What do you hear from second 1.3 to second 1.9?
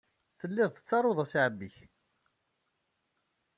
i ɛemmi-k.